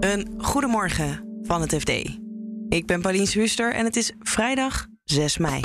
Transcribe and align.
Een 0.00 0.34
goedemorgen 0.38 1.40
van 1.42 1.60
het 1.60 1.74
FD. 1.74 1.88
Ik 2.68 2.86
ben 2.86 3.00
Paulien 3.00 3.26
Swuster 3.26 3.74
en 3.74 3.84
het 3.84 3.96
is 3.96 4.12
vrijdag 4.18 4.86
6 5.04 5.38
mei. 5.38 5.60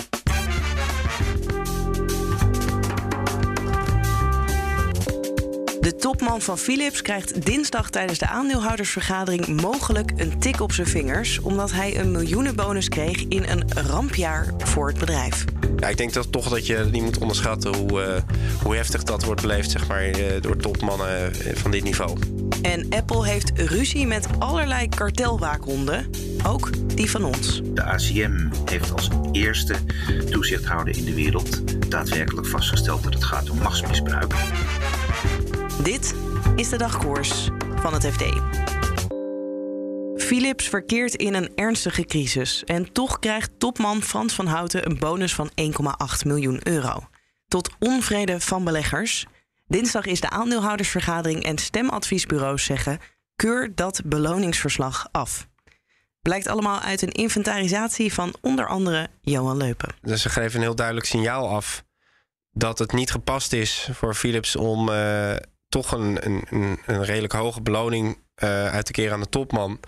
De 5.79 5.95
topman 5.97 6.41
van 6.41 6.57
Philips 6.57 7.01
krijgt 7.01 7.45
dinsdag 7.45 7.89
tijdens 7.89 8.19
de 8.19 8.27
aandeelhoudersvergadering 8.27 9.61
mogelijk 9.61 10.11
een 10.15 10.39
tik 10.39 10.61
op 10.61 10.71
zijn 10.71 10.87
vingers, 10.87 11.39
omdat 11.39 11.71
hij 11.71 11.99
een 11.99 12.11
miljoenenbonus 12.11 12.89
kreeg 12.89 13.25
in 13.27 13.43
een 13.43 13.63
rampjaar 13.73 14.53
voor 14.57 14.87
het 14.87 14.99
bedrijf. 14.99 15.45
Ja, 15.77 15.87
ik 15.87 15.97
denk 15.97 16.13
dat 16.13 16.31
toch 16.31 16.49
dat 16.49 16.67
je 16.67 16.87
niet 16.91 17.03
moet 17.03 17.17
onderschatten 17.17 17.75
hoe, 17.75 18.01
uh, 18.01 18.35
hoe 18.63 18.75
heftig 18.75 19.03
dat 19.03 19.23
wordt 19.23 19.41
beleefd 19.41 19.71
zeg 19.71 19.87
maar, 19.87 20.19
uh, 20.19 20.41
door 20.41 20.57
topmannen 20.57 21.31
uh, 21.31 21.55
van 21.55 21.71
dit 21.71 21.83
niveau. 21.83 22.17
En 22.63 22.89
Apple 22.89 23.25
heeft 23.25 23.51
ruzie 23.55 24.07
met 24.07 24.27
allerlei 24.39 24.89
kartelwaakhonden, 24.89 26.09
ook 26.47 26.95
die 26.95 27.09
van 27.09 27.23
ons. 27.23 27.61
De 27.63 27.83
ACM 27.83 28.47
heeft 28.65 28.91
als 28.91 29.09
eerste 29.31 29.75
toezichthouder 30.29 30.97
in 30.97 31.05
de 31.05 31.13
wereld 31.13 31.61
daadwerkelijk 31.91 32.47
vastgesteld 32.47 33.03
dat 33.03 33.13
het 33.13 33.23
gaat 33.23 33.49
om 33.49 33.57
machtsmisbruik. 33.57 34.33
Dit 35.83 36.15
is 36.55 36.69
de 36.69 36.77
dagkoers 36.77 37.49
van 37.75 37.93
het 37.93 38.05
FD. 38.05 38.23
Philips 40.15 40.69
verkeert 40.69 41.15
in 41.15 41.33
een 41.33 41.51
ernstige 41.55 42.05
crisis 42.05 42.63
en 42.63 42.91
toch 42.91 43.19
krijgt 43.19 43.51
topman 43.57 44.01
Frans 44.01 44.33
van 44.33 44.47
Houten 44.47 44.85
een 44.85 44.99
bonus 44.99 45.33
van 45.35 45.49
1,8 45.49 45.55
miljoen 46.25 46.59
euro. 46.63 47.07
Tot 47.47 47.69
onvrede 47.79 48.39
van 48.39 48.63
beleggers. 48.63 49.25
Dinsdag 49.73 50.05
is 50.05 50.21
de 50.21 50.29
aandeelhoudersvergadering 50.29 51.43
en 51.43 51.57
stemadviesbureaus 51.57 52.63
zeggen: 52.63 52.99
keur 53.35 53.75
dat 53.75 54.01
beloningsverslag 54.05 55.07
af. 55.11 55.47
Blijkt 56.21 56.47
allemaal 56.47 56.79
uit 56.79 57.01
een 57.01 57.11
inventarisatie 57.11 58.13
van 58.13 58.35
onder 58.41 58.67
andere 58.67 59.07
Johan 59.21 59.57
Leupen. 59.57 59.89
Dus 60.01 60.21
ze 60.21 60.29
geven 60.29 60.55
een 60.55 60.61
heel 60.61 60.75
duidelijk 60.75 61.07
signaal 61.07 61.49
af 61.49 61.83
dat 62.51 62.79
het 62.79 62.91
niet 62.91 63.11
gepast 63.11 63.53
is 63.53 63.89
voor 63.91 64.13
Philips 64.13 64.55
om 64.55 64.89
uh, 64.89 65.35
toch 65.69 65.91
een, 65.91 66.25
een, 66.25 66.79
een 66.85 67.03
redelijk 67.03 67.33
hoge 67.33 67.61
beloning 67.61 68.17
uh, 68.43 68.67
uit 68.67 68.85
te 68.85 68.91
keren 68.91 69.13
aan 69.13 69.21
de 69.21 69.29
topman. 69.29 69.79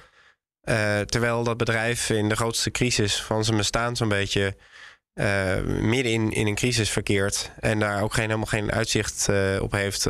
Uh, 0.63 1.00
terwijl 1.00 1.44
dat 1.44 1.58
bedrijf 1.58 2.09
in 2.09 2.30
de 2.30 2.36
grootste 2.36 2.72
crisis 2.72 3.22
van 3.22 3.44
zijn 3.44 3.58
bestaan 3.58 3.95
zo'n 3.95 4.09
beetje 4.09 4.58
uh, 5.19 5.61
midden 5.63 6.11
in, 6.11 6.31
in 6.31 6.47
een 6.47 6.55
crisis 6.55 6.89
verkeert. 6.89 7.52
En 7.59 7.80
daar 7.80 8.02
ook 8.02 8.13
geen, 8.13 8.23
helemaal 8.23 8.45
geen 8.45 8.71
uitzicht 8.71 9.27
uh, 9.30 9.61
op 9.61 9.72
heeft 9.72 10.07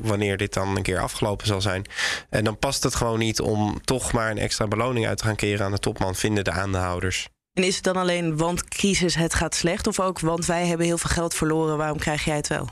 wanneer 0.00 0.36
dit 0.36 0.52
dan 0.52 0.76
een 0.76 0.82
keer 0.82 1.00
afgelopen 1.00 1.46
zal 1.46 1.60
zijn. 1.60 1.84
En 2.30 2.44
dan 2.44 2.58
past 2.58 2.82
het 2.82 2.94
gewoon 2.94 3.18
niet 3.18 3.40
om 3.40 3.80
toch 3.84 4.12
maar 4.12 4.30
een 4.30 4.38
extra 4.38 4.66
beloning 4.66 5.06
uit 5.06 5.18
te 5.18 5.24
gaan 5.24 5.36
keren 5.36 5.64
aan 5.64 5.72
de 5.72 5.78
topman, 5.78 6.14
vinden 6.14 6.44
de 6.44 6.50
aandeelhouders. 6.50 7.28
En 7.52 7.62
is 7.62 7.74
het 7.74 7.84
dan 7.84 7.96
alleen 7.96 8.36
want 8.36 8.68
crisis 8.68 9.14
het 9.14 9.34
gaat 9.34 9.54
slecht? 9.54 9.86
Of 9.86 10.00
ook 10.00 10.20
want 10.20 10.46
wij 10.46 10.66
hebben 10.66 10.86
heel 10.86 10.98
veel 10.98 11.10
geld 11.10 11.34
verloren, 11.34 11.76
waarom 11.76 11.98
krijg 11.98 12.24
jij 12.24 12.36
het 12.36 12.48
wel? 12.48 12.68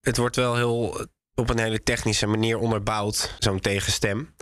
Het 0.00 0.16
wordt 0.16 0.36
wel 0.36 0.56
heel 0.56 1.06
op 1.34 1.50
een 1.50 1.58
hele 1.58 1.82
technische 1.82 2.26
manier 2.26 2.58
onderbouwd, 2.58 3.34
zo'n 3.38 3.60
tegenstem. 3.60 4.34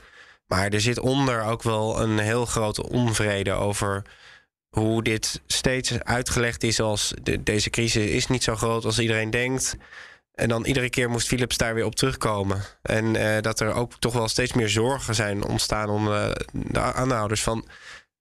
Maar 0.46 0.68
er 0.68 0.80
zit 0.80 0.98
onder 0.98 1.42
ook 1.42 1.62
wel 1.62 2.00
een 2.00 2.18
heel 2.18 2.46
grote 2.46 2.88
onvrede 2.88 3.52
over 3.52 4.02
hoe 4.78 5.02
dit 5.02 5.40
steeds 5.46 6.02
uitgelegd 6.02 6.62
is 6.62 6.80
als 6.80 7.14
de, 7.22 7.42
deze 7.42 7.70
crisis 7.70 8.10
is 8.10 8.26
niet 8.26 8.42
zo 8.42 8.56
groot 8.56 8.84
als 8.84 8.98
iedereen 8.98 9.30
denkt. 9.30 9.76
En 10.34 10.48
dan 10.48 10.64
iedere 10.64 10.90
keer 10.90 11.10
moest 11.10 11.26
Philips 11.26 11.56
daar 11.56 11.74
weer 11.74 11.84
op 11.84 11.94
terugkomen. 11.94 12.62
En 12.82 13.14
uh, 13.14 13.40
dat 13.40 13.60
er 13.60 13.72
ook 13.72 13.92
toch 13.98 14.12
wel 14.12 14.28
steeds 14.28 14.52
meer 14.52 14.68
zorgen 14.68 15.14
zijn 15.14 15.44
ontstaan 15.44 15.88
onder 15.88 16.46
de 16.52 16.80
aanhouders 16.80 17.42
van 17.42 17.68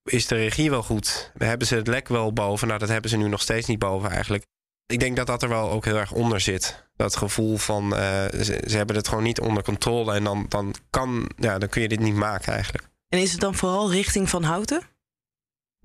is 0.03 0.27
de 0.27 0.35
regie 0.35 0.69
wel 0.69 0.83
goed? 0.83 1.31
Hebben 1.37 1.67
ze 1.67 1.75
het 1.75 1.87
lek 1.87 2.07
wel 2.07 2.33
boven? 2.33 2.67
Nou, 2.67 2.79
dat 2.79 2.89
hebben 2.89 3.09
ze 3.09 3.17
nu 3.17 3.27
nog 3.27 3.41
steeds 3.41 3.67
niet 3.67 3.79
boven 3.79 4.09
eigenlijk. 4.09 4.45
Ik 4.85 4.99
denk 4.99 5.15
dat 5.15 5.27
dat 5.27 5.43
er 5.43 5.49
wel 5.49 5.71
ook 5.71 5.85
heel 5.85 5.97
erg 5.97 6.11
onder 6.11 6.39
zit. 6.39 6.87
Dat 6.95 7.15
gevoel 7.15 7.57
van 7.57 7.83
uh, 7.83 7.99
ze, 8.31 8.63
ze, 8.67 8.77
hebben 8.77 8.95
het 8.95 9.07
gewoon 9.07 9.23
niet 9.23 9.39
onder 9.39 9.63
controle. 9.63 10.13
En 10.13 10.23
dan, 10.23 10.45
dan, 10.49 10.75
kan, 10.89 11.29
ja, 11.37 11.57
dan 11.57 11.69
kun 11.69 11.81
je 11.81 11.87
dit 11.87 11.99
niet 11.99 12.15
maken 12.15 12.53
eigenlijk. 12.53 12.87
En 13.09 13.19
is 13.19 13.31
het 13.31 13.41
dan 13.41 13.55
vooral 13.55 13.91
richting 13.91 14.29
Van 14.29 14.43
Houten? 14.43 14.94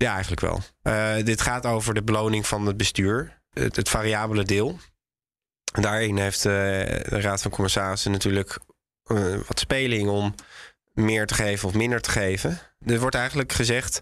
Ja, 0.01 0.11
eigenlijk 0.11 0.41
wel. 0.41 0.61
Uh, 0.83 1.25
dit 1.25 1.41
gaat 1.41 1.65
over 1.65 1.93
de 1.93 2.03
beloning 2.03 2.47
van 2.47 2.65
het 2.65 2.77
bestuur. 2.77 3.41
Het, 3.53 3.75
het 3.75 3.89
variabele 3.89 4.43
deel. 4.43 4.79
Daarin 5.63 6.17
heeft 6.17 6.45
uh, 6.45 6.51
de 6.51 7.21
Raad 7.21 7.41
van 7.41 7.51
Commissarissen 7.51 8.11
natuurlijk 8.11 8.59
wat 9.47 9.59
speling 9.59 10.09
om 10.09 10.35
meer 10.93 11.25
te 11.25 11.33
geven 11.33 11.67
of 11.67 11.73
minder 11.73 12.01
te 12.01 12.09
geven. 12.09 12.59
Er 12.85 12.99
wordt 12.99 13.15
eigenlijk 13.15 13.51
gezegd 13.53 13.99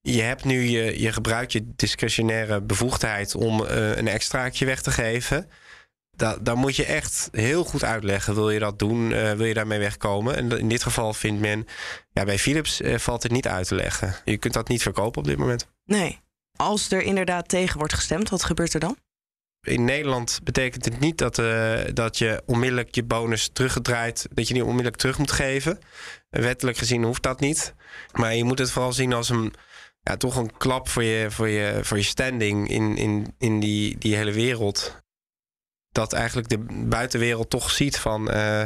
je 0.00 0.22
hebt 0.22 0.44
nu 0.44 0.62
je, 0.62 1.00
je 1.00 1.12
gebruikt 1.12 1.52
je 1.52 1.72
discretionaire 1.76 2.60
bevoegdheid 2.60 3.34
om 3.34 3.60
een 3.60 4.08
extraatje 4.08 4.64
weg 4.64 4.82
te 4.82 4.90
geven. 4.90 5.50
Da 6.18 6.36
dan 6.40 6.58
moet 6.58 6.76
je 6.76 6.84
echt 6.84 7.28
heel 7.32 7.64
goed 7.64 7.84
uitleggen. 7.84 8.34
Wil 8.34 8.50
je 8.50 8.58
dat 8.58 8.78
doen? 8.78 9.10
Uh, 9.10 9.32
wil 9.32 9.46
je 9.46 9.54
daarmee 9.54 9.78
wegkomen? 9.78 10.36
En 10.36 10.58
in 10.58 10.68
dit 10.68 10.82
geval 10.82 11.14
vindt 11.14 11.40
men, 11.40 11.66
ja, 12.12 12.24
bij 12.24 12.38
Philips 12.38 12.80
uh, 12.80 12.98
valt 12.98 13.22
het 13.22 13.32
niet 13.32 13.46
uit 13.46 13.68
te 13.68 13.74
leggen. 13.74 14.14
Je 14.24 14.36
kunt 14.36 14.54
dat 14.54 14.68
niet 14.68 14.82
verkopen 14.82 15.20
op 15.20 15.26
dit 15.26 15.38
moment. 15.38 15.68
Nee. 15.84 16.20
Als 16.56 16.90
er 16.90 17.02
inderdaad 17.02 17.48
tegen 17.48 17.78
wordt 17.78 17.94
gestemd, 17.94 18.28
wat 18.28 18.44
gebeurt 18.44 18.74
er 18.74 18.80
dan? 18.80 18.96
In 19.62 19.84
Nederland 19.84 20.40
betekent 20.44 20.84
het 20.84 21.00
niet 21.00 21.18
dat, 21.18 21.38
uh, 21.38 21.80
dat 21.94 22.18
je 22.18 22.42
onmiddellijk 22.46 22.94
je 22.94 23.04
bonus 23.04 23.50
teruggedraaid, 23.52 24.26
dat 24.32 24.48
je 24.48 24.54
die 24.54 24.64
onmiddellijk 24.64 24.96
terug 24.96 25.18
moet 25.18 25.32
geven. 25.32 25.78
Wettelijk 26.30 26.76
gezien 26.76 27.02
hoeft 27.02 27.22
dat 27.22 27.40
niet. 27.40 27.74
Maar 28.12 28.34
je 28.34 28.44
moet 28.44 28.58
het 28.58 28.70
vooral 28.70 28.92
zien 28.92 29.12
als 29.12 29.28
een, 29.28 29.52
ja, 30.02 30.16
toch 30.16 30.36
een 30.36 30.56
klap 30.56 30.88
voor 30.88 31.02
je, 31.02 31.30
voor 31.30 31.48
je, 31.48 31.78
voor 31.82 31.96
je 31.96 32.02
standing 32.02 32.68
in, 32.68 32.96
in, 32.96 33.34
in 33.38 33.60
die, 33.60 33.98
die 33.98 34.16
hele 34.16 34.32
wereld. 34.32 35.06
Dat 35.92 36.12
eigenlijk 36.12 36.48
de 36.48 36.58
buitenwereld 36.68 37.50
toch 37.50 37.70
ziet 37.70 37.98
van. 37.98 38.34
Uh, 38.34 38.62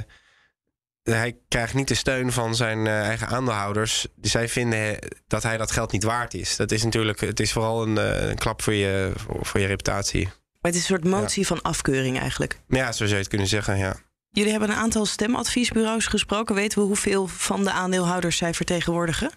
hij 1.03 1.37
krijgt 1.49 1.75
niet 1.75 1.89
de 1.89 1.95
steun 1.95 2.33
van 2.33 2.55
zijn 2.55 2.79
uh, 2.79 3.01
eigen 3.01 3.27
aandeelhouders. 3.27 4.07
Zij 4.21 4.49
vinden 4.49 4.99
dat 5.27 5.43
hij 5.43 5.57
dat 5.57 5.71
geld 5.71 5.93
niet 5.93 6.03
waard 6.03 6.35
is. 6.35 6.57
Dat 6.57 6.71
is 6.71 6.85
natuurlijk, 6.85 7.21
het 7.21 7.41
is 7.41 7.53
vooral 7.53 7.83
een, 7.83 7.97
uh, 7.97 8.29
een 8.29 8.39
klap 8.39 8.63
voor 8.63 8.75
je, 8.75 9.13
voor, 9.17 9.47
voor, 9.47 9.61
je 9.61 9.67
reputatie. 9.67 10.25
Maar 10.25 10.71
het 10.73 10.75
is 10.75 10.81
een 10.81 10.97
soort 10.97 11.05
motie 11.05 11.41
ja. 11.41 11.47
van 11.47 11.63
afkeuring 11.63 12.19
eigenlijk. 12.19 12.61
Ja, 12.69 12.87
zo 12.87 12.99
zou 12.99 13.09
je 13.09 13.17
het 13.17 13.29
kunnen 13.29 13.47
zeggen, 13.47 13.79
ja. 13.79 13.97
Jullie 14.31 14.51
hebben 14.51 14.71
een 14.71 14.77
aantal 14.77 15.07
stemadviesbureaus 15.07 16.07
gesproken. 16.07 16.55
Weten 16.55 16.79
we 16.79 16.85
hoeveel 16.85 17.27
van 17.27 17.65
de 17.65 17.73
aandeelhouders 17.73 18.37
zij 18.37 18.55
vertegenwoordigen? 18.55 19.31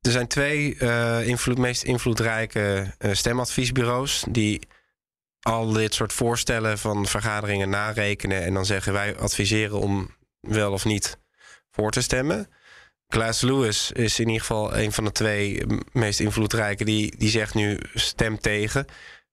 Er 0.00 0.10
zijn 0.10 0.26
twee 0.26 0.76
uh, 0.78 1.26
invloed, 1.26 1.58
meest 1.58 1.82
invloedrijke 1.82 2.94
uh, 2.98 3.12
stemadviesbureaus 3.14 4.24
die 4.28 4.60
al 5.42 5.72
dit 5.72 5.94
soort 5.94 6.12
voorstellen 6.12 6.78
van 6.78 7.06
vergaderingen 7.06 7.68
narekenen 7.68 8.42
en 8.42 8.54
dan 8.54 8.66
zeggen 8.66 8.92
wij 8.92 9.16
adviseren 9.16 9.78
om 9.78 10.16
wel 10.40 10.72
of 10.72 10.84
niet 10.84 11.18
voor 11.70 11.90
te 11.90 12.02
stemmen. 12.02 12.48
Klaas 13.08 13.40
Lewis 13.40 13.92
is 13.92 14.18
in 14.18 14.26
ieder 14.26 14.40
geval 14.40 14.76
een 14.76 14.92
van 14.92 15.04
de 15.04 15.12
twee 15.12 15.66
meest 15.92 16.20
invloedrijke. 16.20 16.84
Die, 16.84 17.16
die 17.16 17.30
zegt 17.30 17.54
nu 17.54 17.78
stem 17.94 18.38
tegen. 18.38 18.86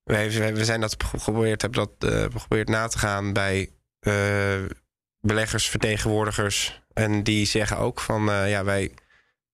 We, 0.04 0.64
zijn 0.64 0.82
dat 0.82 0.96
geprobeerd, 1.04 1.62
hebben 1.62 1.88
dat 1.88 2.12
uh, 2.12 2.22
geprobeerd 2.22 2.70
na 2.70 2.88
te 2.88 2.98
gaan 2.98 3.34
bij 3.34 3.70
uh, 4.02 4.66
beleggers, 5.22 5.70
vertegenwoordigers. 5.70 6.82
En 6.94 7.24
die 7.24 7.46
zeggen 7.46 7.78
ook 7.78 8.00
van 8.00 8.30
uh, 8.30 8.50
ja, 8.50 8.64
wij 8.64 8.92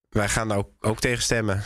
wij 0.09 0.29
gaan 0.29 0.51
ook, 0.51 0.69
ook 0.79 0.99
tegen 0.99 1.23
stemmen. 1.23 1.63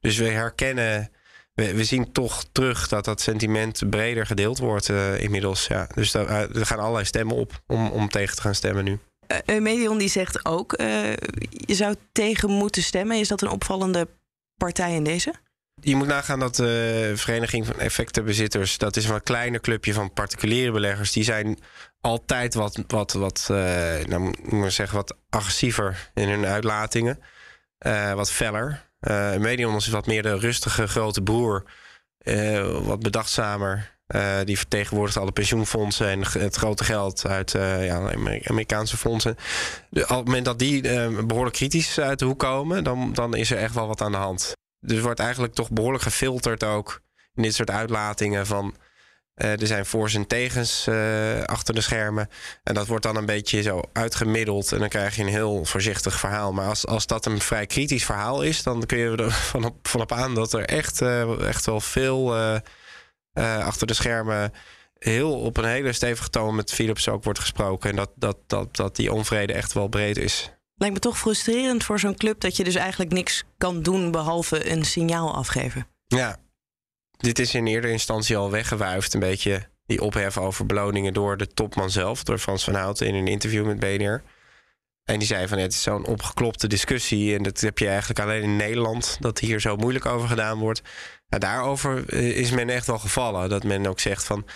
Dus 0.00 0.16
we 0.16 0.24
herkennen, 0.24 1.10
we, 1.54 1.74
we, 1.74 1.84
zien 1.84 2.12
toch 2.12 2.44
terug 2.52 2.88
dat 2.88 3.04
dat 3.04 3.20
sentiment 3.20 3.90
breder 3.90 4.26
gedeeld 4.26 4.58
wordt 4.58 4.88
uh, 4.88 5.20
inmiddels. 5.20 5.66
Ja. 5.66 5.88
Dus 5.94 6.10
daar, 6.10 6.28
uh, 6.28 6.56
er 6.56 6.66
gaan 6.66 6.78
allerlei 6.78 7.04
stemmen 7.04 7.36
op 7.36 7.62
om, 7.66 7.90
om 7.90 8.08
tegen 8.08 8.36
te 8.36 8.42
gaan 8.42 8.54
stemmen 8.54 8.84
nu. 8.84 8.98
Medion 9.46 9.98
die 9.98 10.08
zegt 10.08 10.44
ook, 10.44 10.74
je 11.50 11.74
zou 11.74 11.94
tegen 12.12 12.50
moeten 12.50 12.82
stemmen. 12.82 13.18
Is 13.18 13.28
dat 13.28 13.42
een 13.42 13.48
opvallende 13.48 14.08
partij 14.56 14.94
in 14.94 15.04
deze? 15.04 15.34
Je 15.80 15.96
moet 15.96 16.06
nagaan 16.06 16.38
dat 16.38 16.56
de 16.56 17.12
Vereniging 17.16 17.66
van 17.66 17.78
Effectenbezitters... 17.80 18.78
dat 18.78 18.96
is 18.96 19.04
een 19.04 19.10
wat 19.10 19.22
kleiner 19.22 19.60
clubje 19.60 19.92
van 19.92 20.12
particuliere 20.12 20.72
beleggers... 20.72 21.12
die 21.12 21.24
zijn 21.24 21.58
altijd 22.00 22.54
wat, 22.54 22.82
wat, 22.86 23.12
wat, 23.12 23.48
uh, 23.50 23.56
nou, 24.04 24.20
moet 24.20 24.52
maar 24.52 24.70
zeggen, 24.70 24.96
wat 24.96 25.16
agressiever 25.28 26.10
in 26.14 26.28
hun 26.28 26.46
uitlatingen. 26.46 27.18
Uh, 27.86 28.12
wat 28.12 28.30
feller. 28.30 28.90
Uh, 29.08 29.36
Medion 29.36 29.76
is 29.76 29.88
wat 29.88 30.06
meer 30.06 30.22
de 30.22 30.38
rustige 30.38 30.86
grote 30.86 31.22
broer. 31.22 31.64
wat 32.82 33.00
bedachtzamer. 33.00 33.90
die 34.44 34.58
vertegenwoordigt 34.58 35.16
alle 35.16 35.32
pensioenfondsen 35.32 36.08
en 36.08 36.22
het 36.38 36.56
grote 36.56 36.84
geld 36.84 37.26
uit 37.26 37.50
ja, 37.52 38.12
Amerikaanse 38.44 38.96
fondsen. 38.96 39.36
op 39.90 40.08
het 40.08 40.24
moment 40.24 40.44
dat 40.44 40.58
die 40.58 40.82
behoorlijk 41.24 41.56
kritisch 41.56 42.00
uit 42.00 42.18
de 42.18 42.24
hoek 42.24 42.38
komen, 42.38 42.84
dan, 42.84 43.12
dan 43.12 43.34
is 43.34 43.50
er 43.50 43.58
echt 43.58 43.74
wel 43.74 43.86
wat 43.86 44.00
aan 44.00 44.12
de 44.12 44.18
hand. 44.18 44.52
Dus 44.80 45.00
wordt 45.00 45.20
eigenlijk 45.20 45.54
toch 45.54 45.70
behoorlijk 45.70 46.02
gefilterd 46.02 46.64
ook 46.64 47.00
in 47.34 47.42
dit 47.42 47.54
soort 47.54 47.70
uitlatingen 47.70 48.46
van 48.46 48.74
er 49.42 49.66
zijn 49.66 49.86
voor's 49.86 50.14
en 50.14 50.26
tegens 50.26 50.88
achter 51.44 51.74
de 51.74 51.80
schermen. 51.80 52.28
En 52.62 52.74
dat 52.74 52.86
wordt 52.86 53.02
dan 53.04 53.16
een 53.16 53.26
beetje 53.26 53.62
zo 53.62 53.82
uitgemiddeld. 53.92 54.72
En 54.72 54.78
dan 54.78 54.88
krijg 54.88 55.16
je 55.16 55.22
een 55.22 55.28
heel 55.28 55.64
voorzichtig 55.64 56.18
verhaal. 56.18 56.52
Maar 56.52 56.68
als, 56.68 56.86
als 56.86 57.06
dat 57.06 57.26
een 57.26 57.40
vrij 57.40 57.66
kritisch 57.66 58.04
verhaal 58.04 58.42
is, 58.42 58.62
dan 58.62 58.86
kun 58.86 58.98
je 58.98 59.16
er 59.16 59.30
van 59.52 59.64
op, 59.64 59.88
van 59.88 60.00
op 60.00 60.12
aan 60.12 60.34
dat 60.34 60.52
er 60.52 60.64
echt, 60.64 61.02
echt 61.40 61.66
wel 61.66 61.80
veel 61.80 62.36
achter 63.34 63.86
de 63.86 63.94
schermen 63.94 64.52
heel 65.04 65.40
op 65.40 65.56
een 65.56 65.64
hele 65.64 65.92
stevige 65.92 66.30
toon 66.30 66.54
met 66.54 66.72
Philips 66.72 67.08
ook 67.08 67.24
wordt 67.24 67.38
gesproken. 67.38 67.90
En 67.90 67.96
dat, 67.96 68.10
dat, 68.14 68.36
dat, 68.46 68.76
dat 68.76 68.96
die 68.96 69.12
onvrede 69.12 69.52
echt 69.52 69.72
wel 69.72 69.88
breed 69.88 70.16
is. 70.16 70.50
Lijkt 70.74 70.94
me 70.94 71.00
toch 71.00 71.18
frustrerend 71.18 71.84
voor 71.84 71.98
zo'n 71.98 72.16
club 72.16 72.40
dat 72.40 72.56
je 72.56 72.64
dus 72.64 72.74
eigenlijk 72.74 73.12
niks 73.12 73.44
kan 73.58 73.82
doen 73.82 74.10
behalve 74.10 74.70
een 74.70 74.84
signaal 74.84 75.34
afgeven. 75.34 75.86
Ja, 76.06 76.36
dit 77.22 77.38
is 77.38 77.54
in 77.54 77.66
eerdere 77.66 77.92
instantie 77.92 78.36
al 78.36 78.50
weggewuifd. 78.50 79.14
Een 79.14 79.20
beetje 79.20 79.68
die 79.86 80.00
ophef 80.00 80.38
over 80.38 80.66
beloningen 80.66 81.14
door 81.14 81.36
de 81.36 81.46
topman 81.46 81.90
zelf, 81.90 82.22
door 82.22 82.38
Frans 82.38 82.64
van 82.64 82.74
Houten 82.74 83.06
in 83.06 83.14
een 83.14 83.26
interview 83.26 83.66
met 83.66 83.80
BNR. 83.80 84.22
En 85.04 85.18
die 85.18 85.28
zei 85.28 85.48
van 85.48 85.58
het 85.58 85.72
is 85.72 85.82
zo'n 85.82 86.06
opgeklopte 86.06 86.66
discussie. 86.66 87.36
En 87.36 87.42
dat 87.42 87.60
heb 87.60 87.78
je 87.78 87.88
eigenlijk 87.88 88.20
alleen 88.20 88.42
in 88.42 88.56
Nederland, 88.56 89.16
dat 89.20 89.38
hier 89.38 89.60
zo 89.60 89.76
moeilijk 89.76 90.06
over 90.06 90.28
gedaan 90.28 90.58
wordt. 90.58 90.82
Daarover 91.28 92.08
eh, 92.08 92.36
is 92.36 92.50
men 92.50 92.70
echt 92.70 92.86
wel 92.86 92.98
gevallen. 92.98 93.48
Dat 93.48 93.64
men 93.64 93.86
ook 93.86 94.00
zegt 94.00 94.24
van 94.24 94.46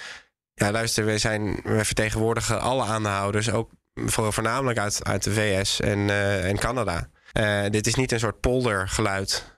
ja, 0.54 0.70
luister, 0.70 1.04
wij, 1.04 1.18
zijn, 1.18 1.60
wij 1.64 1.84
vertegenwoordigen 1.84 2.60
alle 2.60 2.84
aandeelhouders, 2.84 3.50
ook 3.50 3.70
voornamelijk 4.06 4.78
uit, 4.78 5.04
uit 5.04 5.22
de 5.22 5.32
VS 5.32 5.80
en, 5.80 5.98
uh, 5.98 6.48
en 6.48 6.58
Canada. 6.58 7.10
Uh, 7.32 7.64
dit 7.70 7.86
is 7.86 7.94
niet 7.94 8.12
een 8.12 8.18
soort 8.18 8.40
poldergeluid. 8.40 9.54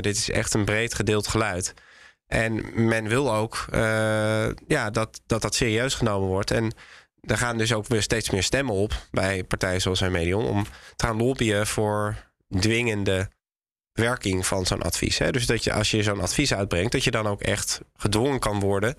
Dit 0.00 0.16
is 0.16 0.30
echt 0.30 0.54
een 0.54 0.64
breed 0.64 0.94
gedeeld 0.94 1.28
geluid. 1.28 1.74
En 2.26 2.86
men 2.86 3.08
wil 3.08 3.34
ook 3.34 3.66
ja, 4.66 4.90
dat, 4.90 5.20
dat 5.26 5.42
dat 5.42 5.54
serieus 5.54 5.94
genomen 5.94 6.28
wordt. 6.28 6.50
En 6.50 6.74
er 7.20 7.38
gaan 7.38 7.58
dus 7.58 7.72
ook 7.72 7.86
weer 7.86 8.02
steeds 8.02 8.30
meer 8.30 8.42
stemmen 8.42 8.74
op 8.74 9.06
bij 9.10 9.44
partijen 9.44 9.80
zoals 9.80 10.00
Medion 10.00 10.46
om 10.46 10.64
te 10.96 11.06
gaan 11.06 11.16
lobbyen 11.16 11.66
voor 11.66 12.16
dwingende 12.60 13.28
werking 13.92 14.46
van 14.46 14.66
zo'n 14.66 14.82
advies. 14.82 15.18
Hè? 15.18 15.30
Dus 15.30 15.46
dat 15.46 15.64
je 15.64 15.72
als 15.72 15.90
je 15.90 16.02
zo'n 16.02 16.20
advies 16.20 16.54
uitbrengt, 16.54 16.92
dat 16.92 17.04
je 17.04 17.10
dan 17.10 17.26
ook 17.26 17.40
echt 17.40 17.80
gedwongen 17.96 18.38
kan 18.38 18.60
worden 18.60 18.94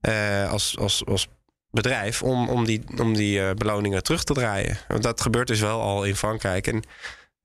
uh, 0.00 0.50
als, 0.50 0.78
als, 0.78 1.06
als 1.06 1.28
bedrijf 1.70 2.22
om, 2.22 2.48
om 2.48 2.64
die, 2.64 2.82
om 2.98 3.14
die 3.14 3.40
uh, 3.40 3.50
beloningen 3.50 4.02
terug 4.02 4.24
te 4.24 4.32
draaien. 4.32 4.78
Want 4.88 5.02
dat 5.02 5.20
gebeurt 5.20 5.46
dus 5.46 5.60
wel 5.60 5.80
al 5.80 6.04
in 6.04 6.16
Frankrijk. 6.16 6.66
En 6.66 6.82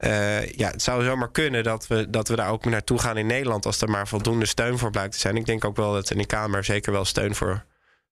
uh, 0.06 0.46
ja, 0.46 0.70
het 0.72 0.82
zou 0.82 1.04
zomaar 1.04 1.32
kunnen 1.32 1.64
dat 1.64 1.88
we, 1.88 2.10
dat 2.10 2.28
we 2.28 2.36
daar 2.36 2.50
ook 2.50 2.66
naartoe 2.66 3.00
gaan 3.00 3.18
in 3.18 3.26
Nederland 3.26 3.66
als 3.66 3.82
er 3.82 3.90
maar 3.90 4.08
voldoende 4.08 4.46
steun 4.46 4.78
voor 4.78 4.92
blijkt 4.92 5.14
te 5.14 5.20
zijn. 5.20 5.38
Ik 5.38 5.46
denk 5.46 5.66
ook 5.66 5.76
wel 5.76 5.94
dat 5.94 6.12
in 6.12 6.18
de 6.18 6.26
Kamer 6.26 6.64
zeker 6.64 6.92
wel 6.92 7.06
steun 7.06 7.36
voor 7.36 7.66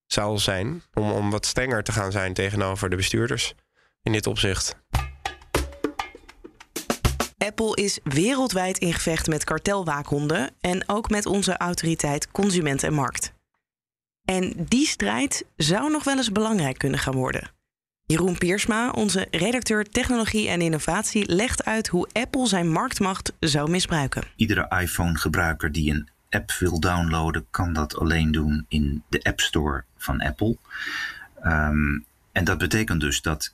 zou 0.05 0.37
zijn. 0.37 0.83
Om, 0.93 1.11
om 1.11 1.31
wat 1.31 1.45
strenger 1.45 1.83
te 1.83 1.91
gaan 1.91 2.11
zijn 2.11 2.33
tegenover 2.33 2.89
de 2.89 2.95
bestuurders 2.95 3.53
in 4.03 4.11
dit 4.11 4.27
opzicht. 4.27 4.75
Apple 7.37 7.75
is 7.75 7.99
wereldwijd 8.03 8.77
in 8.77 8.93
gevecht 8.93 9.27
met 9.27 9.43
kartelwaakhonden 9.43 10.51
en 10.59 10.89
ook 10.89 11.09
met 11.09 11.25
onze 11.25 11.57
autoriteit 11.57 12.31
Consument 12.31 12.83
en 12.83 12.93
Markt. 12.93 13.33
En 14.25 14.53
die 14.57 14.87
strijd 14.87 15.45
zou 15.55 15.91
nog 15.91 16.03
wel 16.03 16.17
eens 16.17 16.31
belangrijk 16.31 16.77
kunnen 16.77 16.99
gaan 16.99 17.15
worden. 17.15 17.51
Jeroen 18.11 18.37
Piersma, 18.37 18.89
onze 18.89 19.27
redacteur 19.31 19.83
technologie 19.83 20.49
en 20.49 20.61
innovatie, 20.61 21.33
legt 21.33 21.65
uit 21.65 21.87
hoe 21.87 22.09
Apple 22.11 22.47
zijn 22.47 22.71
marktmacht 22.71 23.33
zou 23.39 23.69
misbruiken. 23.69 24.23
Iedere 24.35 24.79
iPhone-gebruiker 24.81 25.71
die 25.71 25.91
een 25.91 26.09
app 26.29 26.51
wil 26.51 26.79
downloaden, 26.79 27.45
kan 27.49 27.73
dat 27.73 27.97
alleen 27.97 28.31
doen 28.31 28.65
in 28.67 29.03
de 29.09 29.23
App 29.23 29.39
Store 29.39 29.83
van 29.97 30.21
Apple. 30.21 30.57
Ehm, 31.41 31.99
en 32.31 32.43
dat 32.43 32.57
betekent 32.57 33.01
dus 33.01 33.21
dat 33.21 33.53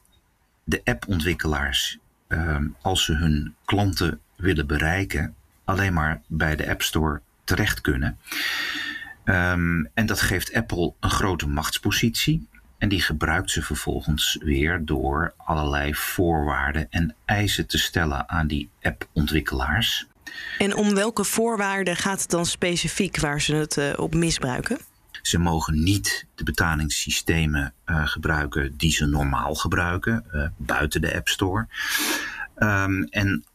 de 0.63 0.81
appontwikkelaars, 0.83 1.97
um, 2.27 2.75
als 2.81 3.05
ze 3.05 3.13
hun 3.13 3.55
klanten 3.65 4.19
willen 4.35 4.67
bereiken, 4.67 5.35
alleen 5.63 5.93
maar 5.93 6.21
bij 6.27 6.55
de 6.55 6.69
App 6.69 6.81
Store 6.81 7.21
terecht 7.43 7.81
kunnen. 7.81 8.17
Ehm, 9.23 9.85
en 9.93 10.05
dat 10.05 10.21
geeft 10.21 10.53
Apple 10.53 10.93
een 10.99 11.09
grote 11.09 11.47
machtspositie. 11.47 12.47
En 12.77 12.89
die 12.89 13.01
gebruikt 13.01 13.51
ze 13.51 13.61
vervolgens 13.61 14.37
weer 14.43 14.85
door 14.85 15.33
allerlei 15.37 15.95
voorwaarden 15.95 16.87
en 16.89 17.15
eisen 17.25 17.67
te 17.67 17.77
stellen 17.77 18.29
aan 18.29 18.47
die 18.47 18.69
appontwikkelaars. 18.81 20.07
En 20.57 20.75
om 20.75 20.93
welke 20.93 21.23
voorwaarden 21.23 21.95
gaat 21.95 22.21
het 22.21 22.29
dan 22.29 22.45
specifiek 22.45 23.19
waar 23.19 23.41
ze 23.41 23.55
het 23.55 23.77
uh, 23.77 23.93
op 23.95 24.13
misbruiken? 24.13 24.77
Ze 25.21 25.37
mogen 25.37 25.83
niet 25.83 26.25
de 26.35 26.43
betalingssystemen 26.43 27.73
uh, 27.85 28.07
gebruiken 28.07 28.77
die 28.77 28.91
ze 28.91 29.05
normaal 29.05 29.55
gebruiken, 29.55 30.25
uh, 30.33 30.47
buiten 30.57 31.01
de 31.01 31.15
App 31.15 31.27
Store. 31.27 31.67
Um, 32.57 33.03
en 33.03 33.45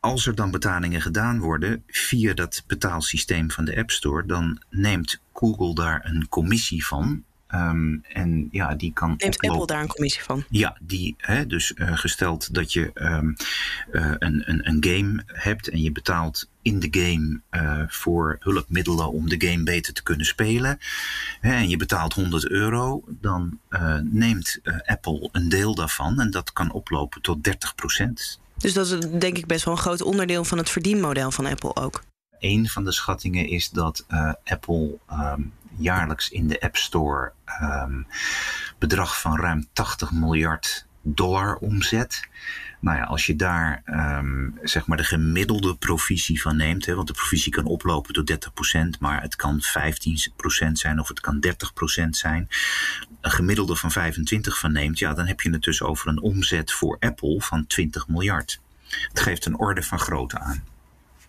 als 0.00 0.26
er 0.26 0.34
dan 0.34 0.50
betalingen 0.50 1.00
gedaan 1.00 1.38
worden 1.38 1.82
via 1.86 2.34
dat 2.34 2.64
betaalsysteem 2.66 3.50
van 3.50 3.64
de 3.64 3.76
App 3.76 3.90
Store, 3.90 4.26
dan 4.26 4.62
neemt 4.70 5.20
Google 5.32 5.74
daar 5.74 6.04
een 6.04 6.28
commissie 6.28 6.86
van. 6.86 7.24
Um, 7.54 8.04
en 8.08 8.48
ja, 8.50 8.74
die 8.74 8.92
kan. 8.92 9.14
Neemt 9.16 9.48
Apple 9.48 9.66
daar 9.66 9.82
een 9.82 9.88
commissie 9.88 10.22
van? 10.22 10.44
Ja, 10.48 10.76
die, 10.80 11.14
hè, 11.18 11.46
dus 11.46 11.72
uh, 11.76 11.96
gesteld 11.96 12.54
dat 12.54 12.72
je 12.72 12.90
um, 12.94 13.36
uh, 13.92 14.12
een, 14.18 14.42
een, 14.50 14.68
een 14.68 14.84
game 14.84 15.22
hebt 15.26 15.68
en 15.68 15.82
je 15.82 15.92
betaalt 15.92 16.48
in 16.62 16.80
de 16.80 16.88
game 16.90 17.40
uh, 17.50 17.82
voor 17.88 18.36
hulpmiddelen 18.40 19.12
om 19.12 19.28
de 19.28 19.48
game 19.48 19.62
beter 19.62 19.92
te 19.92 20.02
kunnen 20.02 20.26
spelen. 20.26 20.78
Hè, 21.40 21.52
en 21.52 21.68
je 21.68 21.76
betaalt 21.76 22.12
100 22.12 22.48
euro, 22.48 23.02
dan 23.08 23.58
neemt 24.02 24.60
Apple 24.84 25.28
een 25.32 25.48
deel 25.48 25.74
daarvan 25.74 26.20
en 26.20 26.30
dat 26.30 26.52
kan 26.52 26.72
oplopen 26.72 27.22
tot 27.22 27.44
30 27.44 27.74
procent. 27.74 28.40
Dus 28.56 28.72
dat 28.72 28.86
is 28.86 29.10
denk 29.18 29.36
ik 29.36 29.46
best 29.46 29.64
wel 29.64 29.74
een 29.74 29.80
groot 29.80 30.02
onderdeel 30.02 30.44
van 30.44 30.58
het 30.58 30.70
verdienmodel 30.70 31.30
van 31.30 31.46
Apple 31.46 31.76
ook. 31.76 32.02
Een 32.40 32.68
van 32.68 32.84
de 32.84 32.92
schattingen 32.92 33.48
is 33.48 33.70
dat 33.70 34.04
uh, 34.08 34.32
Apple 34.44 34.98
um, 35.12 35.52
jaarlijks 35.76 36.28
in 36.28 36.48
de 36.48 36.60
App 36.60 36.76
Store 36.76 37.32
um, 37.62 38.06
bedrag 38.78 39.20
van 39.20 39.36
ruim 39.36 39.66
80 39.72 40.12
miljard 40.12 40.86
dollar 41.02 41.56
omzet. 41.56 42.28
Nou 42.80 42.98
ja, 42.98 43.04
als 43.04 43.26
je 43.26 43.36
daar 43.36 43.82
um, 43.86 44.58
zeg 44.62 44.86
maar 44.86 44.96
de 44.96 45.04
gemiddelde 45.04 45.76
provisie 45.76 46.42
van 46.42 46.56
neemt, 46.56 46.86
hè, 46.86 46.94
want 46.94 47.06
de 47.06 47.12
provisie 47.12 47.52
kan 47.52 47.64
oplopen 47.64 48.14
tot 48.14 48.48
30%, 48.96 48.98
maar 49.00 49.22
het 49.22 49.36
kan 49.36 49.60
15% 49.62 50.72
zijn 50.72 51.00
of 51.00 51.08
het 51.08 51.20
kan 51.20 51.44
30% 52.04 52.08
zijn. 52.08 52.48
Een 53.20 53.30
gemiddelde 53.30 53.76
van 53.76 53.90
25 53.90 54.58
van 54.58 54.72
neemt, 54.72 54.98
ja, 54.98 55.14
dan 55.14 55.26
heb 55.26 55.40
je 55.40 55.50
het 55.50 55.62
dus 55.62 55.82
over 55.82 56.08
een 56.08 56.20
omzet 56.20 56.72
voor 56.72 56.96
Apple 57.00 57.40
van 57.40 57.66
20 57.66 58.08
miljard. 58.08 58.60
Het 59.08 59.20
geeft 59.20 59.46
een 59.46 59.58
orde 59.58 59.82
van 59.82 59.98
grootte 59.98 60.38
aan. 60.38 60.64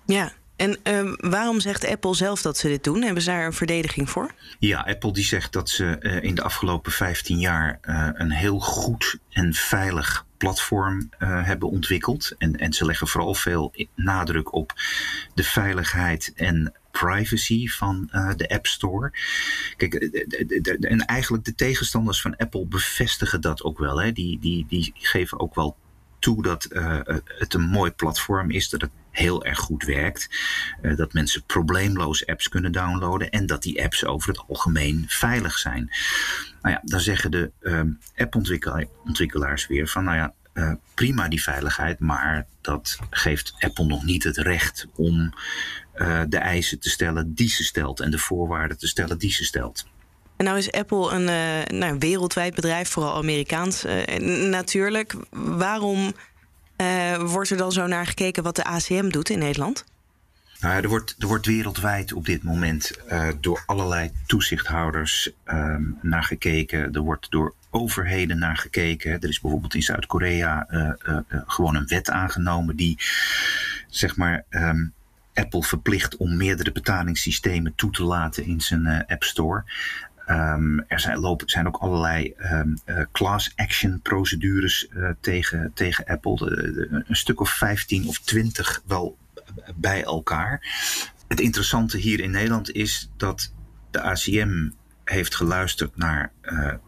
Ja, 0.05 0.31
en 0.62 0.77
uh, 0.84 1.13
waarom 1.18 1.60
zegt 1.60 1.88
Apple 1.88 2.15
zelf 2.15 2.41
dat 2.41 2.58
ze 2.58 2.68
dit 2.68 2.84
doen? 2.84 3.01
Hebben 3.01 3.24
ze 3.24 3.30
daar 3.30 3.46
een 3.46 3.53
verdediging 3.53 4.10
voor? 4.10 4.32
Ja, 4.60 4.80
Apple 4.80 5.13
die 5.13 5.24
zegt 5.24 5.53
dat 5.53 5.70
ze 5.70 5.98
uh, 6.00 6.24
in 6.24 6.36
de 6.36 6.41
afgelopen 6.41 6.91
15 6.91 7.39
jaar 7.39 7.80
uh, 7.84 8.10
een 8.13 8.32
heel 8.32 8.60
goed 8.60 9.18
en 9.30 9.53
veilig 9.53 10.25
platform 10.38 11.10
hebben 11.20 11.70
ontwikkeld. 11.70 12.36
En, 12.38 12.56
en 12.56 12.74
ze 12.74 12.86
leggen 12.86 13.08
vooral 13.08 13.34
veel 13.34 13.74
nadruk 13.96 14.53
op 14.53 14.74
de 15.34 15.44
veiligheid 15.44 16.32
en 16.36 16.74
privacy 16.91 17.68
van 17.68 18.10
de 18.36 18.50
App 18.50 18.68
Store. 18.68 19.12
Kijk, 19.77 19.94
en 19.94 21.06
eigenlijk 21.06 21.46
de 21.46 21.56
tegenstanders 21.56 22.22
van 22.22 22.38
Apple 22.38 22.65
bevestigen 22.65 23.41
dat 23.41 23.63
ook 23.63 23.80
wel. 23.80 24.01
Hè. 24.01 24.12
Die, 24.12 24.39
die, 24.39 24.65
die 24.70 24.94
geven 24.96 25.39
ook 25.39 25.56
wel 25.56 25.77
toe 26.21 26.43
dat 26.43 26.67
uh, 26.69 26.99
het 27.25 27.53
een 27.53 27.69
mooi 27.69 27.91
platform 27.91 28.51
is, 28.51 28.69
dat 28.69 28.81
het 28.81 28.91
heel 29.09 29.45
erg 29.45 29.59
goed 29.59 29.83
werkt. 29.83 30.29
Uh, 30.81 30.95
dat 30.95 31.13
mensen 31.13 31.43
probleemloos 31.43 32.25
apps 32.25 32.49
kunnen 32.49 32.71
downloaden 32.71 33.29
en 33.29 33.45
dat 33.45 33.61
die 33.63 33.83
apps 33.83 34.05
over 34.05 34.29
het 34.29 34.43
algemeen 34.47 35.05
veilig 35.07 35.57
zijn. 35.57 35.91
Nou 36.61 36.75
ja, 36.75 36.81
dan 36.83 36.99
zeggen 36.99 37.31
de 37.31 37.51
uh, 37.61 37.81
appontwikkelaars 38.15 39.67
weer 39.67 39.87
van 39.87 40.03
nou 40.03 40.17
ja, 40.17 40.33
uh, 40.53 40.73
prima 40.93 41.27
die 41.27 41.43
veiligheid, 41.43 41.99
maar 41.99 42.47
dat 42.61 42.99
geeft 43.09 43.53
Apple 43.59 43.85
nog 43.85 44.03
niet 44.03 44.23
het 44.23 44.37
recht 44.37 44.87
om 44.95 45.33
de 46.27 46.37
eisen 46.37 46.79
te 46.79 46.89
stellen 46.89 47.33
die 47.33 47.49
ze 47.49 47.63
stelt 47.63 47.99
en 47.99 48.11
de 48.11 48.17
voorwaarden 48.17 48.77
te 48.77 48.87
stellen 48.87 49.17
die 49.17 49.31
ze 49.31 49.43
stelt. 49.43 49.85
En 50.41 50.48
nou 50.48 50.60
is 50.60 50.71
Apple 50.71 51.12
een 51.12 51.27
uh, 51.27 51.79
nou, 51.79 51.95
wereldwijd 52.00 52.55
bedrijf, 52.55 52.89
vooral 52.89 53.15
Amerikaans 53.15 53.86
natuurlijk. 54.50 55.15
Waarom 55.29 56.13
wordt 57.19 57.50
er 57.50 57.57
dan 57.57 57.71
zo 57.71 57.88
naar 57.88 58.05
gekeken 58.05 58.43
wat 58.43 58.55
de 58.55 58.63
ACM 58.63 59.10
doet 59.10 59.29
in 59.29 59.39
Nederland? 59.39 59.86
Nou, 60.60 60.81
er, 60.81 60.89
wordt, 60.89 61.15
er 61.19 61.27
wordt 61.27 61.45
wereldwijd 61.45 62.13
op 62.13 62.25
dit 62.25 62.43
moment 62.43 63.00
door 63.39 63.63
allerlei 63.65 64.12
toezichthouders 64.25 65.31
um, 65.45 65.98
naar 66.01 66.24
gekeken. 66.24 66.93
Er 66.93 67.01
wordt 67.01 67.31
door 67.31 67.53
overheden 67.69 68.39
naar 68.39 68.57
gekeken. 68.57 69.12
Er 69.12 69.29
is 69.29 69.39
bijvoorbeeld 69.39 69.75
in 69.75 69.83
Zuid-Korea 69.83 70.67
gewoon 71.45 71.75
een 71.75 71.88
wet 71.88 72.10
aangenomen 72.10 72.75
die 72.75 72.98
zeg 73.88 74.15
maar 74.15 74.45
um, 74.50 74.93
Apple 75.33 75.63
verplicht 75.63 76.17
om 76.17 76.38
meerdere 76.38 76.71
betalingssystemen 76.71 77.75
toe 77.75 77.91
te 77.91 78.03
laten 78.03 78.45
in 78.45 78.62
zijn 78.62 79.05
App 79.07 79.24
Store. 79.24 79.63
Ehm, 80.31 80.79
er 80.88 81.00
zijn, 81.00 81.41
zijn 81.45 81.67
ook 81.67 81.77
allerlei 81.77 82.33
um, 82.38 82.77
class 83.11 83.53
action 83.55 84.01
procedures 84.01 84.88
uh, 84.89 85.09
tegen, 85.19 85.71
tegen 85.73 86.05
Apple. 86.05 86.35
De, 86.35 86.71
de, 86.71 87.03
een 87.07 87.15
stuk 87.15 87.39
of 87.39 87.50
15 87.50 88.07
of 88.07 88.19
20 88.19 88.81
wel 88.88 89.17
bij 89.75 90.03
elkaar. 90.03 90.61
Het 91.27 91.39
interessante 91.39 91.97
hier 91.97 92.19
in 92.19 92.31
Nederland 92.31 92.71
is 92.71 93.09
dat 93.17 93.53
de 93.91 94.01
ACM 94.01 94.69
heeft 95.03 95.35
geluisterd 95.35 95.97
naar 95.97 96.31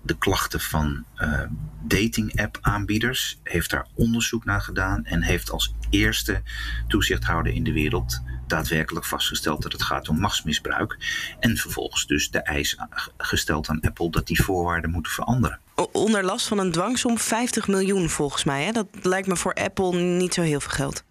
de 0.04 0.18
klachten 0.18 0.60
van 0.60 1.06
uh, 1.18 1.42
dating-app 1.82 2.58
aanbieders, 2.62 3.40
heeft 3.44 3.70
daar 3.70 3.88
onderzoek 3.94 4.46
naar 4.46 4.62
gedaan 4.62 5.06
en 5.06 5.22
heeft 5.22 5.52
als 5.52 5.74
eerste 5.90 6.42
toezichthouder 6.88 7.54
in 7.54 7.64
de 7.64 7.74
wereld 7.74 8.22
daadwerkelijk 8.48 9.06
vastgesteld 9.06 9.62
dat 9.62 9.72
het 9.72 9.84
gaat 9.84 10.10
om 10.10 10.20
machtsmisbruik. 10.20 10.98
En 11.40 11.58
vervolgens 11.58 12.08
dus 12.08 12.30
de 12.30 12.40
eis 12.40 12.78
gesteld 13.18 13.70
aan 13.70 13.82
Apple 13.82 14.12
dat 14.12 14.28
die 14.28 14.44
voorwaarden 14.44 14.90
moeten 14.90 15.12
veranderen. 15.12 15.60
Onder 15.92 16.24
last 16.24 16.48
van 16.48 16.60
een 16.60 16.72
dwangsom 16.72 17.18
50 17.18 17.68
miljoen 17.68 18.10
volgens 18.10 18.44
mij. 18.44 18.64
Hè? 18.64 18.72
Dat 18.72 18.88
lijkt 19.02 19.28
me 19.28 19.36
voor 19.36 19.54
Apple 19.54 19.96
niet 19.96 20.34
zo 20.34 20.42
heel 20.42 20.60
veel 20.60 20.72
geld. 20.72 21.04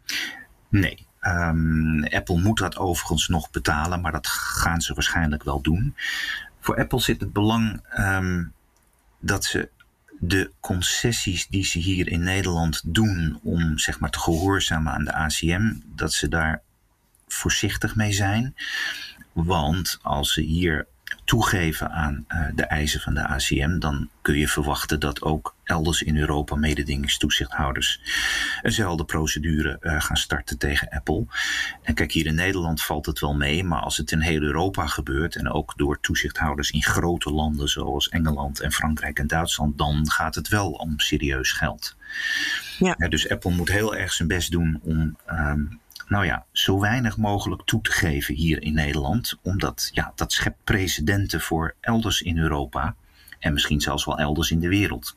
Nee, 0.68 1.06
Um, 1.26 2.04
Apple 2.04 2.40
moet 2.40 2.58
dat 2.58 2.76
overigens 2.76 3.28
nog 3.28 3.50
betalen, 3.50 4.00
maar 4.00 4.12
dat 4.12 4.26
gaan 4.26 4.80
ze 4.80 4.94
waarschijnlijk 4.94 5.42
wel 5.42 5.60
doen. 5.60 5.94
Voor 6.60 6.76
Apple 6.78 7.00
zit 7.00 7.20
het 7.20 7.32
belang 7.32 7.80
um, 7.98 8.52
dat 9.20 9.44
ze 9.44 9.68
de 10.18 10.50
concessies 10.60 11.46
die 11.46 11.64
ze 11.64 11.78
hier 11.78 12.08
in 12.08 12.22
Nederland 12.22 12.82
doen 12.84 13.40
om 13.42 13.78
zeg 13.78 14.00
maar 14.00 14.10
te 14.10 14.18
gehoorzamen 14.18 14.92
aan 14.92 15.04
de 15.04 15.12
ACM, 15.12 15.72
dat 15.84 16.12
ze 16.12 16.28
daar 16.28 16.62
voorzichtig 17.32 17.96
mee 17.96 18.12
zijn. 18.12 18.54
Want 19.32 19.98
als 20.02 20.32
ze 20.32 20.40
hier 20.40 20.86
toegeven 21.24 21.90
aan 21.90 22.24
uh, 22.28 22.46
de 22.54 22.62
eisen 22.62 23.00
van 23.00 23.14
de 23.14 23.26
ACM, 23.26 23.78
dan 23.78 24.08
kun 24.22 24.38
je 24.38 24.48
verwachten 24.48 25.00
dat 25.00 25.22
ook 25.22 25.54
elders 25.64 26.02
in 26.02 26.16
Europa 26.16 26.56
mededingingstoezichthouders 26.56 28.00
eenzelfde 28.62 29.04
procedure 29.04 29.78
uh, 29.80 30.00
gaan 30.00 30.16
starten 30.16 30.58
tegen 30.58 30.88
Apple. 30.88 31.26
En 31.82 31.94
kijk, 31.94 32.12
hier 32.12 32.26
in 32.26 32.34
Nederland 32.34 32.82
valt 32.82 33.06
het 33.06 33.20
wel 33.20 33.34
mee, 33.34 33.64
maar 33.64 33.80
als 33.80 33.96
het 33.96 34.12
in 34.12 34.20
heel 34.20 34.40
Europa 34.40 34.86
gebeurt 34.86 35.36
en 35.36 35.50
ook 35.50 35.72
door 35.76 36.00
toezichthouders 36.00 36.70
in 36.70 36.82
grote 36.82 37.30
landen 37.30 37.68
zoals 37.68 38.08
Engeland 38.08 38.60
en 38.60 38.72
Frankrijk 38.72 39.18
en 39.18 39.26
Duitsland, 39.26 39.78
dan 39.78 40.10
gaat 40.10 40.34
het 40.34 40.48
wel 40.48 40.70
om 40.70 41.00
serieus 41.00 41.52
geld. 41.52 41.96
Ja. 42.78 42.94
Dus 42.94 43.28
Apple 43.28 43.50
moet 43.50 43.68
heel 43.68 43.96
erg 43.96 44.12
zijn 44.12 44.28
best 44.28 44.50
doen 44.50 44.80
om 44.82 45.16
um, 45.30 45.80
nou 46.12 46.24
ja, 46.24 46.46
zo 46.52 46.80
weinig 46.80 47.16
mogelijk 47.16 47.62
toe 47.64 47.80
te 47.80 47.90
geven 47.90 48.34
hier 48.34 48.62
in 48.62 48.74
Nederland. 48.74 49.38
Omdat 49.42 49.90
ja, 49.92 50.12
dat 50.14 50.32
schept 50.32 50.64
precedenten 50.64 51.40
voor 51.40 51.74
elders 51.80 52.22
in 52.22 52.38
Europa. 52.38 52.94
En 53.38 53.52
misschien 53.52 53.80
zelfs 53.80 54.04
wel 54.04 54.18
elders 54.18 54.50
in 54.50 54.60
de 54.60 54.68
wereld. 54.68 55.16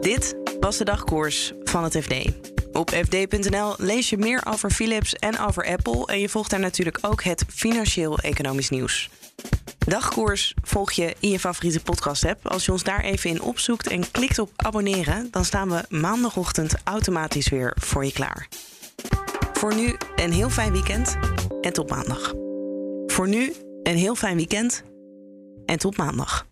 Dit 0.00 0.34
was 0.60 0.76
de 0.76 0.84
dagkoers 0.84 1.52
van 1.62 1.84
het 1.84 1.96
FD. 1.96 2.14
Op 2.72 2.90
fd.nl 2.90 3.74
lees 3.78 4.10
je 4.10 4.18
meer 4.18 4.42
over 4.46 4.70
Philips 4.70 5.14
en 5.14 5.38
over 5.38 5.66
Apple. 5.66 6.06
En 6.06 6.20
je 6.20 6.28
volgt 6.28 6.50
daar 6.50 6.60
natuurlijk 6.60 6.98
ook 7.00 7.22
het 7.22 7.44
financieel-economisch 7.48 8.70
nieuws. 8.70 9.10
Dagkoers 9.86 10.54
volg 10.62 10.92
je 10.92 11.14
in 11.20 11.30
je 11.30 11.38
favoriete 11.38 11.80
podcast-app. 11.80 12.48
Als 12.48 12.64
je 12.64 12.72
ons 12.72 12.82
daar 12.82 13.00
even 13.00 13.30
in 13.30 13.42
opzoekt 13.42 13.88
en 13.88 14.10
klikt 14.10 14.38
op 14.38 14.50
abonneren, 14.56 15.28
dan 15.30 15.44
staan 15.44 15.68
we 15.70 15.84
maandagochtend 15.88 16.74
automatisch 16.84 17.48
weer 17.48 17.76
voor 17.80 18.04
je 18.04 18.12
klaar. 18.12 18.48
Voor 19.52 19.74
nu 19.74 19.96
een 20.16 20.32
heel 20.32 20.50
fijn 20.50 20.72
weekend 20.72 21.16
en 21.60 21.72
tot 21.72 21.90
maandag. 21.90 22.32
Voor 23.06 23.28
nu 23.28 23.52
een 23.82 23.96
heel 23.96 24.14
fijn 24.14 24.36
weekend 24.36 24.82
en 25.66 25.78
tot 25.78 25.96
maandag. 25.96 26.46